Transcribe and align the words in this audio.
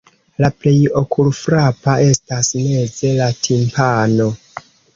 La 0.43 0.47
plej 0.61 0.71
okulfrapa 1.01 1.95
estas 2.07 2.51
meze 2.71 3.13
la 3.21 3.31
timpano. 3.49 4.31